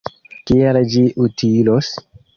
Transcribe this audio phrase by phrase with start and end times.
[0.51, 1.95] Kiel ĝi utilos?